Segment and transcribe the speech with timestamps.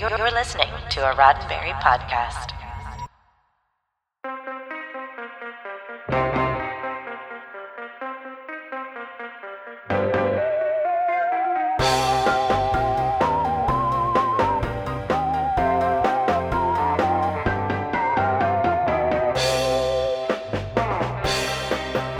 [0.00, 2.54] You're, listening to a Roddenberry podcast.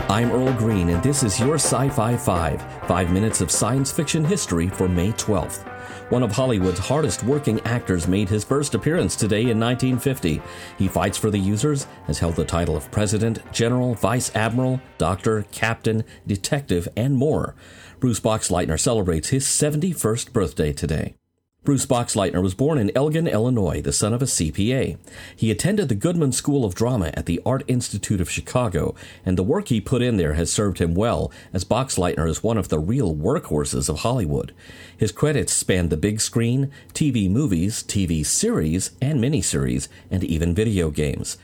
[0.07, 4.23] I'm Earl Green, and this is your Sci Fi 5, five minutes of science fiction
[4.23, 5.70] history for May 12th.
[6.09, 10.41] One of Hollywood's hardest working actors made his first appearance today in 1950.
[10.77, 15.45] He fights for the users, has held the title of President, General, Vice Admiral, Doctor,
[15.51, 17.55] Captain, Detective, and more.
[17.99, 21.15] Bruce Boxleitner celebrates his 71st birthday today.
[21.63, 24.97] Bruce Boxleitner was born in Elgin, Illinois, the son of a CPA.
[25.35, 29.43] He attended the Goodman School of Drama at the Art Institute of Chicago, and the
[29.43, 32.79] work he put in there has served him well, as Boxleitner is one of the
[32.79, 34.55] real workhorses of Hollywood.
[34.97, 40.89] His credits span the big screen, TV movies, TV series, and miniseries, and even video
[40.89, 41.37] games.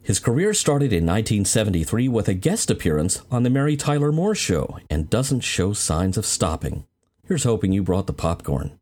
[0.00, 4.78] His career started in 1973 with a guest appearance on The Mary Tyler Moore Show
[4.88, 6.86] and doesn't show signs of stopping.
[7.26, 8.77] Here's hoping you brought the popcorn.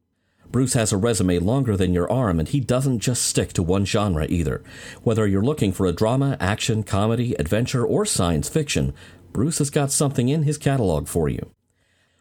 [0.53, 3.85] Bruce has a resume longer than your arm, and he doesn't just stick to one
[3.85, 4.63] genre either.
[5.03, 8.95] Whether you're looking for a drama, action, comedy, adventure, or science fiction,
[9.33, 11.51] Bruce has got something in his catalog for you.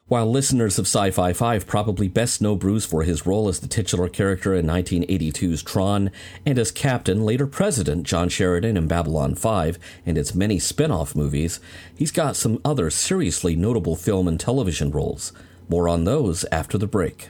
[0.08, 3.68] While listeners of Sci Fi 5 probably best know Bruce for his role as the
[3.68, 6.12] titular character in 1982's Tron
[6.46, 11.16] and as Captain, later President John Sheridan in Babylon 5 and its many spin off
[11.16, 11.59] movies,
[11.96, 15.34] he's got some other seriously notable film and television roles.
[15.68, 17.30] More on those after the break.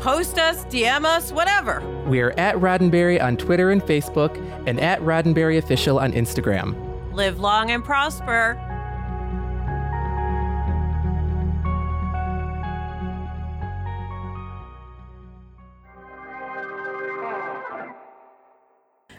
[0.00, 1.82] Post us, DM us, whatever.
[2.06, 4.36] We are at Roddenberry on Twitter and Facebook,
[4.66, 6.74] and at Roddenberry Official on Instagram.
[7.12, 8.60] Live long and prosper.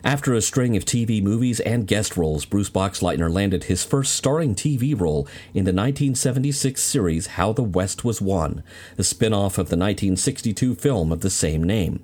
[0.07, 4.55] After a string of TV movies and guest roles, Bruce Boxleitner landed his first starring
[4.55, 8.63] TV role in the 1976 series How the West Was Won,
[8.97, 12.01] a spin off of the 1962 film of the same name.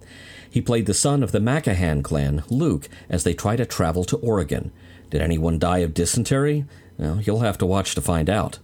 [0.49, 4.17] He played the son of the Macahan clan, Luke, as they try to travel to
[4.17, 4.73] Oregon.
[5.09, 6.65] Did anyone die of dysentery?
[6.97, 8.59] Well, you'll have to watch to find out.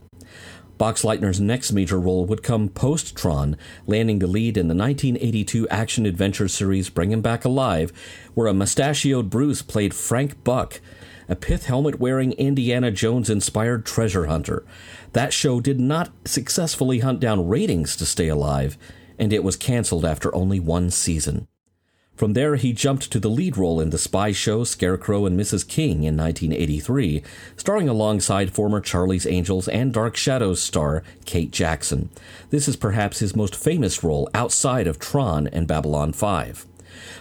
[0.79, 6.05] Boxleitner's next major role would come post Tron, landing the lead in the 1982 action
[6.05, 7.91] adventure series Bring Him Back Alive,
[8.33, 10.79] where a mustachioed Bruce played Frank Buck,
[11.27, 14.65] a pith helmet wearing Indiana Jones inspired treasure hunter.
[15.11, 18.77] That show did not successfully hunt down ratings to stay alive,
[19.19, 21.49] and it was canceled after only one season.
[22.19, 25.65] From there, he jumped to the lead role in the spy show Scarecrow and Mrs.
[25.65, 27.23] King in 1983,
[27.55, 32.09] starring alongside former Charlie's Angels and Dark Shadows star Kate Jackson.
[32.49, 36.65] This is perhaps his most famous role outside of Tron and Babylon 5.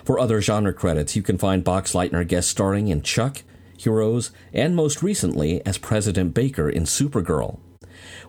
[0.05, 3.45] For other genre credits, you can find Boxleitner guest starring in Chuck,
[3.77, 7.61] Heroes, and most recently as President Baker in Supergirl.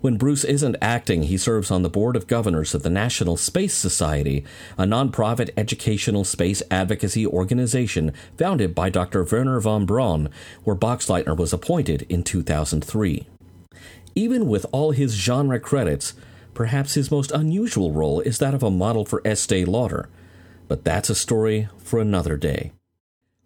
[0.02, 3.74] When Bruce isn't acting, he serves on the board of governors of the National Space
[3.74, 4.46] Society,
[4.78, 9.24] a nonprofit educational space advocacy organization founded by Dr.
[9.24, 10.30] Wernher von Braun,
[10.64, 13.28] where Boxleitner was appointed in 2003.
[14.16, 16.14] Even with all his genre credits,
[16.54, 20.10] perhaps his most unusual role is that of a model for Estee Lauder.
[20.68, 22.72] But that's a story for another day.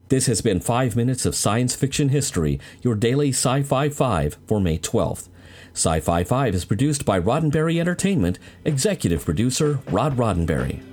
[0.10, 4.60] This has been 5 Minutes of Science Fiction History, your daily Sci Fi 5 for
[4.60, 5.30] May 12th.
[5.74, 10.93] Sci Fi 5 is produced by Roddenberry Entertainment, executive producer Rod Roddenberry.